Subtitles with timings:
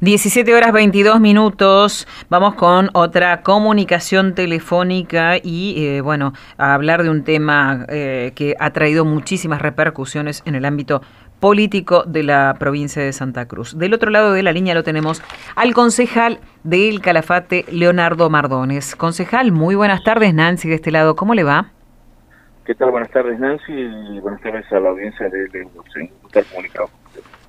[0.00, 2.06] Diecisiete horas 22 minutos.
[2.30, 8.54] Vamos con otra comunicación telefónica y, eh, bueno, a hablar de un tema eh, que
[8.60, 11.02] ha traído muchísimas repercusiones en el ámbito
[11.40, 13.76] político de la provincia de Santa Cruz.
[13.76, 15.20] Del otro lado de la línea lo tenemos
[15.56, 18.94] al concejal del Calafate, Leonardo Mardones.
[18.94, 21.72] Concejal, muy buenas tardes, Nancy, de este lado, ¿cómo le va?
[22.64, 22.92] ¿Qué tal?
[22.92, 25.66] Buenas tardes, Nancy, y buenas tardes a la audiencia de, de,
[26.32, 26.88] de comunicado.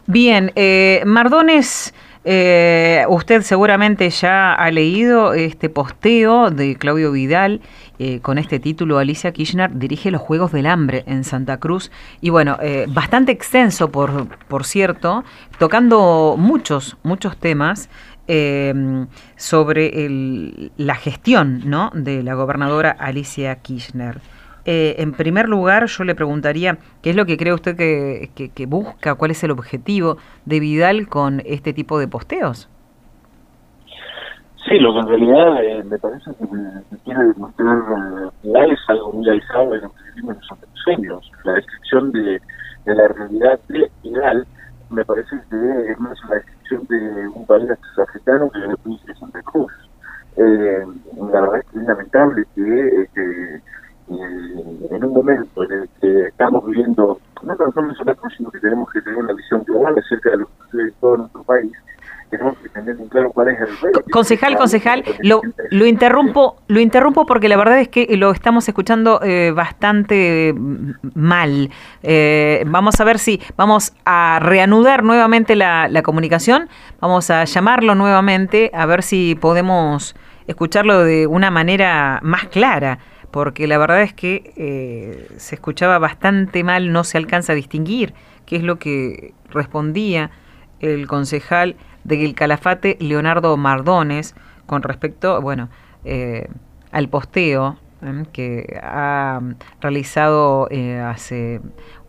[0.08, 1.94] Bien, eh, Mardones...
[2.26, 7.62] Eh, usted seguramente ya ha leído este posteo de Claudio Vidal
[7.98, 8.98] eh, con este título.
[8.98, 11.92] Alicia Kirchner dirige los Juegos del Hambre en Santa Cruz.
[12.22, 15.24] Y bueno, eh, bastante extenso, por, por cierto,
[15.58, 17.90] tocando muchos, muchos temas.
[18.32, 21.90] Eh, sobre la gestión ¿no?
[21.96, 24.22] de la gobernadora Alicia Kirchner.
[24.66, 29.16] Eh, en primer lugar, yo le preguntaría, ¿qué es lo que cree usted que, busca?
[29.16, 32.70] ¿Cuál es el objetivo de Vidal con este tipo de posteos?
[34.68, 38.80] Sí, lo que en realidad eh, me parece que, que quiere demostrar eh, Vidal es
[38.88, 41.32] algo muy alzado en lo que vivimos nosotros sueños.
[41.44, 42.42] La descripción de,
[42.86, 44.46] de, la realidad de Vidal
[44.90, 49.14] me parece que es más la descripción de un país africano que de la provincia
[49.14, 49.72] de Santa Cruz.
[50.38, 50.86] Eh,
[51.32, 53.62] la verdad es que es lamentable que este,
[54.10, 58.50] en un momento en el que estamos viviendo, no tan solo en Santa Cruz, sino
[58.50, 61.44] que tenemos que tener una visión global acerca de lo que sucede en todo nuestro
[61.44, 61.72] país,
[62.30, 64.02] tenemos que tener en claro cuál es el reto.
[64.20, 69.54] Concejal, concejal, lo, interrumpo, lo interrumpo porque la verdad es que lo estamos escuchando eh,
[69.56, 70.54] bastante
[71.14, 71.70] mal.
[72.04, 76.68] Eh, vamos a ver si vamos a reanudar nuevamente la, la comunicación,
[77.00, 80.18] vamos a llamarlo nuevamente a ver si podemos
[80.48, 83.00] escucharlo de una manera más clara
[83.32, 88.14] porque la verdad es que eh, se escuchaba bastante mal, no se alcanza a distinguir
[88.46, 90.32] qué es lo que respondía
[90.82, 95.70] el concejal del Calafate, Leonardo Mardones, con respecto, bueno,
[96.06, 96.48] eh,
[96.92, 99.42] al posteo eh, que ha
[99.82, 101.62] realizado eh, hace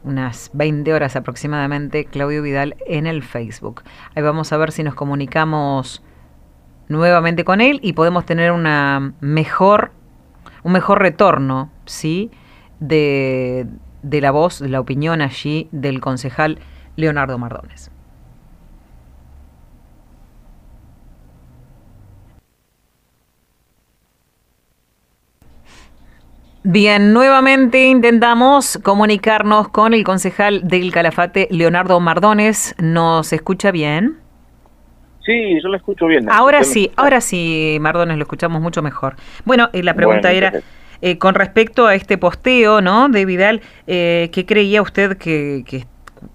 [0.05, 3.83] unas 20 horas aproximadamente Claudio Vidal en el Facebook.
[4.15, 6.03] Ahí vamos a ver si nos comunicamos
[6.89, 9.93] nuevamente con él y podemos tener una mejor
[10.63, 12.31] un mejor retorno, ¿sí?
[12.81, 13.67] De,
[14.03, 16.59] de la voz, de la opinión allí del concejal
[16.97, 17.91] Leonardo Mardones.
[26.63, 32.75] Bien, nuevamente intentamos comunicarnos con el concejal del Calafate, Leonardo Mardones.
[32.79, 34.19] ¿Nos escucha bien?
[35.25, 36.29] Sí, yo lo escucho bien.
[36.31, 39.15] Ahora sí, ahora sí, Mardones, lo escuchamos mucho mejor.
[39.47, 40.61] Bueno, eh, la pregunta bueno, era,
[41.01, 43.09] eh, con respecto a este posteo, ¿no?
[43.09, 45.85] De Vidal, eh, ¿qué creía usted que, que,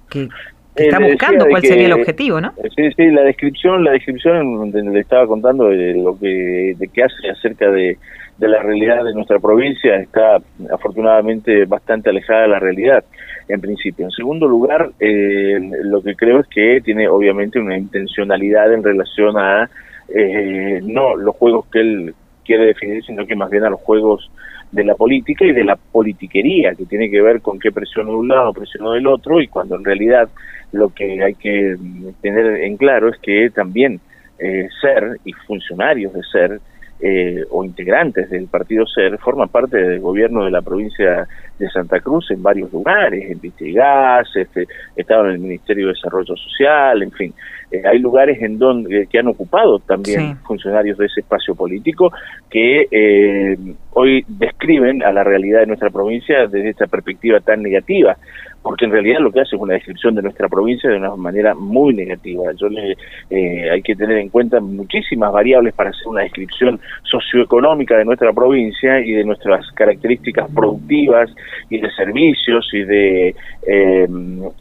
[0.10, 0.30] que,
[0.76, 1.46] que está buscando?
[1.48, 2.52] ¿Cuál sería el objetivo, no?
[2.76, 7.30] Sí, sí, la descripción, la descripción le estaba contando de lo que, de qué hace
[7.30, 8.00] acerca de,
[8.38, 10.42] de la realidad de nuestra provincia está
[10.72, 13.04] afortunadamente bastante alejada de la realidad
[13.48, 14.06] en principio.
[14.06, 19.38] En segundo lugar, eh, lo que creo es que tiene obviamente una intencionalidad en relación
[19.38, 19.70] a
[20.10, 24.30] eh, no los juegos que él quiere definir, sino que más bien a los juegos
[24.72, 28.18] de la política y de la politiquería, que tiene que ver con qué presionó de
[28.18, 30.30] un lado, presionó del otro, y cuando en realidad
[30.72, 31.76] lo que hay que
[32.22, 34.00] tener en claro es que también
[34.38, 36.60] eh, ser y funcionarios de ser
[37.00, 41.28] eh, o integrantes del partido SER forman parte del gobierno de la provincia
[41.60, 46.36] de Santa Cruz en varios lugares, en Vitegas, este, estaban en el Ministerio de Desarrollo
[46.36, 47.34] Social, en fin,
[47.72, 50.36] eh, hay lugares en donde eh, que han ocupado también sí.
[50.46, 52.12] funcionarios de ese espacio político
[52.50, 53.58] que eh,
[53.94, 58.18] hoy describen a la realidad de nuestra provincia desde esta perspectiva tan negativa
[58.66, 61.54] porque en realidad lo que hace es una descripción de nuestra provincia de una manera
[61.54, 62.52] muy negativa.
[62.60, 62.98] Yo le,
[63.30, 68.34] eh, hay que tener en cuenta muchísimas variables para hacer una descripción socioeconómica de nuestra
[68.34, 71.30] provincia y de nuestras características productivas
[71.70, 73.36] y de servicios y de
[73.68, 74.08] eh,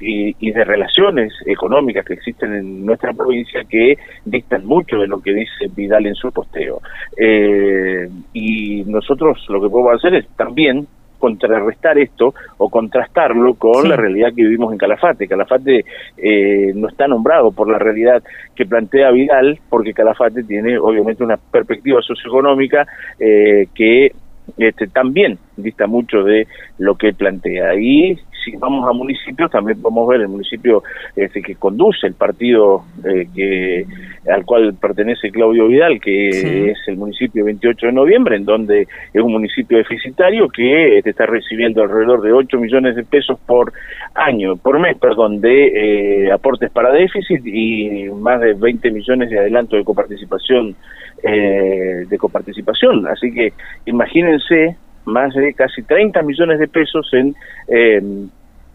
[0.00, 3.96] y, de relaciones económicas que existen en nuestra provincia que
[4.26, 6.82] dictan mucho de lo que dice Vidal en su posteo.
[7.16, 10.86] Eh, y nosotros lo que podemos hacer es también
[11.24, 13.88] contrarrestar esto o contrastarlo con sí.
[13.88, 15.26] la realidad que vivimos en Calafate.
[15.26, 15.82] Calafate
[16.18, 18.22] eh, no está nombrado por la realidad
[18.54, 22.86] que plantea Vidal, porque Calafate tiene obviamente una perspectiva socioeconómica
[23.18, 24.12] eh, que
[24.58, 27.74] este, también dista mucho de lo que plantea.
[27.74, 30.82] Y si vamos a municipios, también podemos ver el municipio
[31.16, 33.86] este, que conduce el partido eh, que
[34.28, 38.82] al cual pertenece Claudio Vidal, que es el municipio 28 de noviembre, en donde
[39.12, 43.72] es un municipio deficitario que este, está recibiendo alrededor de 8 millones de pesos por
[44.14, 49.38] año, por mes, perdón, de eh, aportes para déficit y más de 20 millones de
[49.38, 50.74] adelanto de coparticipación
[51.22, 53.06] eh, de coparticipación.
[53.06, 53.52] Así que
[53.86, 57.34] imagínense más de casi 30 millones de pesos en,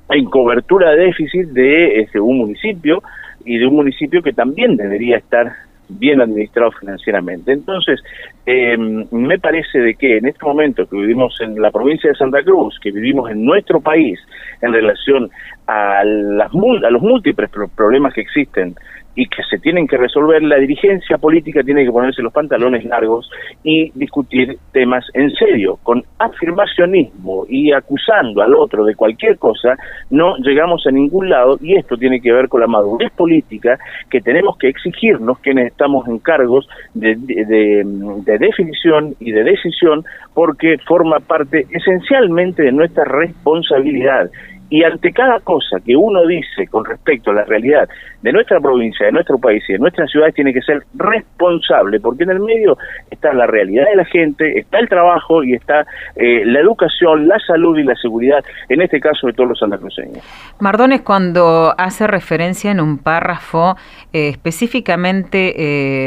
[0.10, 3.02] en cobertura de déficit de este, un municipio
[3.50, 5.52] y de un municipio que también debería estar
[5.90, 7.52] bien administrado financieramente.
[7.52, 8.00] Entonces,
[8.46, 12.44] em, me parece de que en este momento que vivimos en la provincia de Santa
[12.44, 14.20] Cruz, que vivimos en nuestro país
[14.62, 15.32] en relación
[15.66, 18.76] a, las, a los múltiples problemas que existen
[19.16, 23.30] y que se tienen que resolver, la dirigencia política tiene que ponerse los pantalones largos
[23.64, 25.78] y discutir temas en serio.
[25.84, 29.76] Con afirmacionismo y acusando al otro de cualquier cosa,
[30.10, 33.78] no llegamos a ningún lado y esto tiene que ver con la madurez política
[34.10, 40.78] que tenemos que exigirnos quienes estamos en cargos de, de definición y de decisión porque
[40.88, 44.30] forma parte esencialmente de nuestra responsabilidad
[44.70, 47.90] y ante cada cosa que uno dice con respecto a la realidad
[48.22, 52.24] de nuestra provincia, de nuestro país y de nuestras ciudades, tiene que ser responsable, porque
[52.24, 52.78] en el medio
[53.10, 55.86] está la realidad de la gente, está el trabajo y está
[56.16, 60.24] eh, la educación, la salud y la seguridad, en este caso de todos los santacruceños.
[60.60, 63.76] Mardones, cuando hace referencia en un párrafo
[64.14, 65.54] eh, específicamente...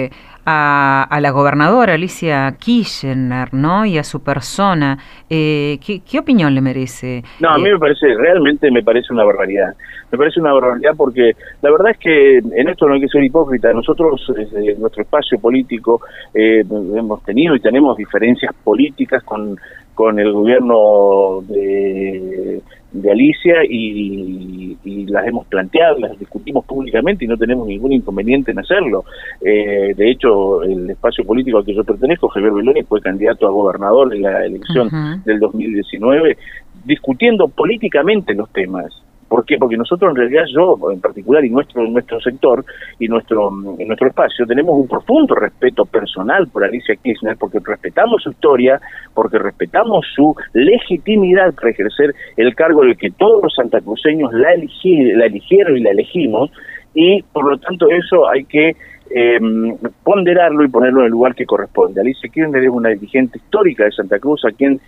[0.05, 0.11] Eh,
[0.45, 3.85] a, la gobernadora Alicia Kirchner, ¿no?
[3.85, 4.99] Y a su persona.
[5.31, 7.23] Eh, ¿qué, opinión le merece?
[7.41, 9.75] No, a mí eh, me parece, realmente me parece una barbaridad.
[10.11, 13.25] Me parece una barbaridad porque la verdad es que en esto no hay que ser
[13.25, 13.73] hipócrita.
[13.73, 16.01] Nosotros, en nuestro espacio político,
[16.35, 19.57] eh, hemos tenido y tenemos diferencias políticas con,
[19.95, 22.61] con el gobierno de
[22.93, 28.59] de Alicia y, las hemos planteado, las discutimos públicamente y no tenemos ningún inconveniente en
[28.59, 29.05] hacerlo.
[29.41, 33.51] Eh, de hecho, el espacio político al que yo pertenezco, Javier Beloni, fue candidato a
[33.51, 34.89] gobernador en la elección
[35.25, 36.37] del 2019,
[36.85, 39.03] discutiendo políticamente los temas.
[39.33, 39.57] ¿Por qué?
[39.57, 42.63] Porque nosotros en realidad, yo en particular y nuestro nuestro sector
[42.99, 43.49] y nuestro
[43.79, 48.79] en nuestro espacio tenemos un profundo respeto personal por Alicia Kirchner porque respetamos su historia,
[49.15, 55.25] porque respetamos su legitimidad para ejercer el cargo del que todos los santacruceños la, la
[55.25, 56.51] eligieron y la elegimos
[56.93, 58.77] y por lo tanto eso hay que
[59.15, 62.03] em, ponderarlo y ponerlo en el lugar que corresponde.
[62.03, 64.79] Alicia Kirchner es una dirigente histórica de Santa Cruz a quien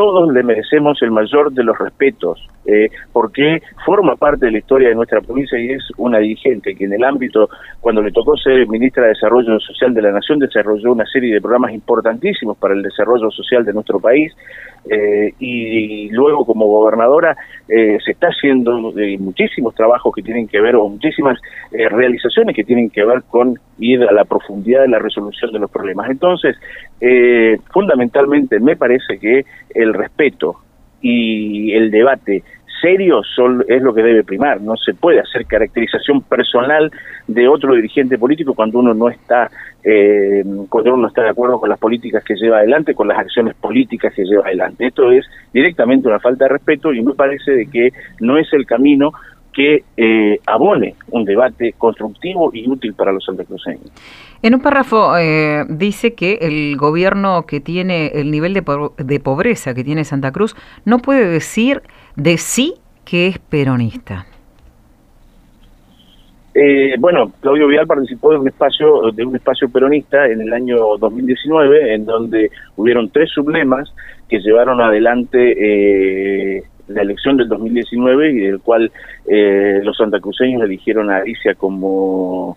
[0.00, 4.88] todos le merecemos el mayor de los respetos, eh, porque forma parte de la historia
[4.88, 7.50] de nuestra provincia y es una dirigente que en el ámbito,
[7.82, 11.40] cuando le tocó ser ministra de Desarrollo Social de la Nación, desarrolló una serie de
[11.42, 14.32] programas importantísimos para el desarrollo social de nuestro país,
[14.88, 17.36] eh, y, luego como gobernadora
[17.68, 18.80] eh, se está haciendo
[19.18, 21.38] muchísimos trabajos que tienen que ver, o muchísimas
[21.70, 25.70] realizaciones que tienen que ver con ir a la profundidad de la resolución de los
[25.70, 26.10] problemas.
[26.10, 26.56] Entonces,
[27.72, 29.44] fundamentalmente me parece que
[29.74, 30.56] el respeto
[31.02, 32.42] y el debate
[32.80, 34.60] serio son, es lo que debe primar.
[34.60, 36.90] No se puede hacer caracterización personal
[37.26, 39.50] de otro dirigente político cuando uno no está,
[39.84, 43.18] eh, cuando uno no está de acuerdo con las políticas que lleva adelante, con las
[43.18, 44.86] acciones políticas que lleva adelante.
[44.86, 47.90] Esto es directamente una falta de respeto y me parece de que
[48.20, 49.12] no es el camino
[49.52, 53.90] que eh, abone un debate constructivo y útil para los santacruceños.
[54.42, 58.62] En un párrafo eh, dice que el gobierno que tiene el nivel de,
[58.98, 61.82] de, pobreza que tiene Santa Cruz no puede decir
[62.16, 64.26] de sí que es peronista.
[66.54, 70.96] Eh, bueno, Claudio Vidal participó de un espacio de un espacio peronista en el año
[70.98, 73.92] 2019, en donde hubieron tres sublemas
[74.28, 76.62] que llevaron adelante eh,
[76.94, 78.90] la elección del 2019 y del cual
[79.26, 82.56] eh, los santacruceños eligieron a Alicia como,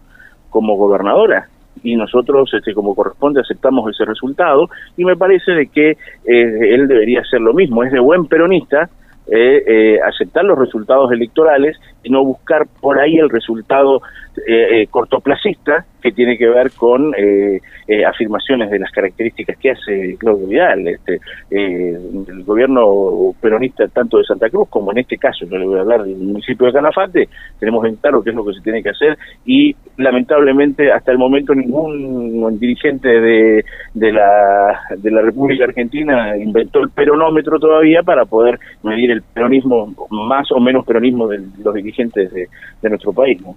[0.50, 1.48] como gobernadora.
[1.84, 4.70] Y nosotros este como corresponde aceptamos ese resultado.
[4.96, 7.84] Y me parece de que eh, él debería hacer lo mismo.
[7.84, 8.90] Es de buen peronista
[9.26, 14.02] eh, eh, aceptar los resultados electorales y no buscar por ahí el resultado
[14.48, 20.18] eh, cortoplacista que tiene que ver con eh, eh, afirmaciones de las características que hace
[20.20, 20.86] Claudio Vidal.
[20.86, 21.98] Este, eh,
[22.28, 25.82] el gobierno peronista tanto de Santa Cruz como en este caso, yo le voy a
[25.82, 28.90] hablar del municipio de Canafate, tenemos en claro qué es lo que se tiene que
[28.90, 33.64] hacer y lamentablemente hasta el momento ningún dirigente de,
[33.94, 39.94] de, la, de la República Argentina inventó el peronómetro todavía para poder medir el peronismo,
[40.10, 42.50] más o menos peronismo de los dirigentes de,
[42.82, 43.42] de nuestro país.
[43.42, 43.56] ¿no?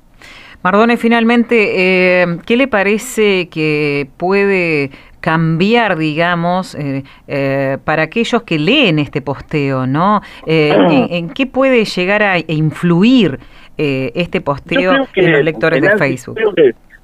[0.62, 8.58] Mardone, finalmente, eh, ¿qué le parece que puede cambiar, digamos, eh, eh, para aquellos que
[8.58, 10.22] leen este posteo, ¿no?
[10.46, 13.38] En, qué puede llegar a influir
[13.76, 16.38] este posteo en los lectores de Facebook?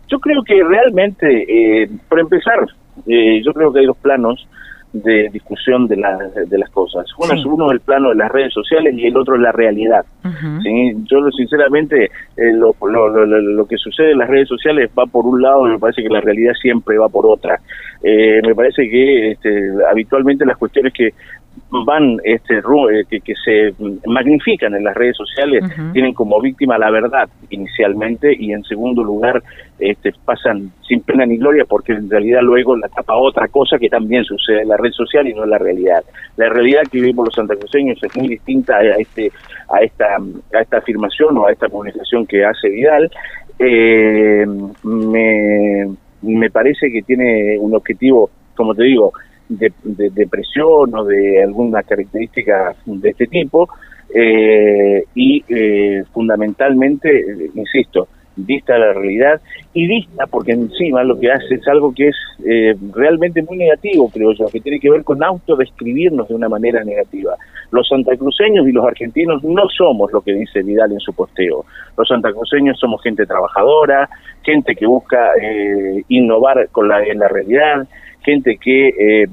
[0.09, 2.67] yo creo que realmente, por empezar,
[3.07, 4.47] yo creo que hay dos planos
[4.93, 5.97] de discusión de,
[6.47, 7.07] de las cosas.
[7.17, 10.05] Uno, es, uno el plano de las redes sociales y el otro es la realidad.
[11.11, 15.41] Yo sinceramente eh, lo, lo, lo, que sucede en las redes sociales va por un
[15.41, 17.59] lado y me parece que la realidad siempre va por otra.
[18.03, 21.15] Eh, me parece que este, habitualmente las cuestiones que
[21.71, 23.75] van este eh, que, que se
[24.07, 29.43] magnifican en las redes sociales tienen como víctima la verdad inicialmente y en segundo lugar
[29.79, 33.89] este, pasan sin pena ni gloria porque en realidad luego la tapa otra cosa que
[33.89, 36.05] también sucede en la red social y no en la realidad.
[36.37, 39.33] La realidad que vivimos los santacruceños es muy distinta a este
[39.69, 40.17] a esta
[40.55, 43.11] a esta afirmación o a esta publicación que hace Vidal.
[43.59, 44.47] Eh,
[44.85, 45.89] me
[46.23, 49.13] me parece que tiene un objetivo como te digo
[49.59, 53.69] de, depresión o de alguna característica de este tipo
[54.15, 59.41] eh, y eh, fundamentalmente, eh, insisto, vista la realidad
[59.75, 62.17] y vista porque encima lo que hace es algo que es
[62.95, 67.37] realmente muy negativo, creo yo, que tiene que ver con autodescribirnos de una manera negativa.
[67.71, 71.67] Los santacruceños y los argentinos no somos lo que dice Vidal en su posteo.
[71.97, 74.09] Los santacruceños somos gente trabajadora,
[74.43, 75.31] gente que busca
[76.09, 77.87] innovar con la, en la realidad,
[78.25, 79.27] gente que eh,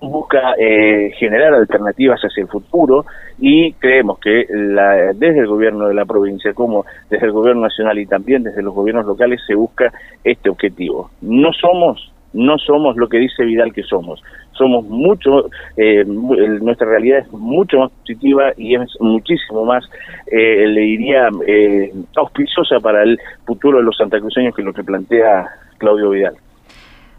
[0.00, 3.06] busca eh, generar alternativas hacia el futuro
[3.38, 7.98] y creemos que la, desde el gobierno de la provincia como desde el gobierno nacional
[7.98, 9.92] y también desde los gobiernos locales se busca
[10.22, 11.10] este objetivo.
[11.20, 14.20] No somos no somos lo que dice Vidal que somos.
[14.58, 19.84] Somos mucho, eh, nuestra realidad es mucho más positiva y es muchísimo más,
[20.26, 21.28] le diría,
[22.16, 25.46] auspiciosa para el futuro de los santacruceños que lo que plantea
[25.78, 26.34] Claudio Vidal.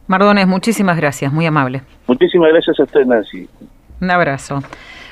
[0.08, 1.82] Mardones, muchísimas gracias, muy amable.
[2.08, 3.50] Muchísimas gracias a usted, Nancy.
[4.02, 4.62] Un abrazo.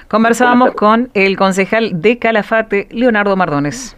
[0.08, 3.98] Conversábamos con el concejal de Calafate, Leonardo Mardones.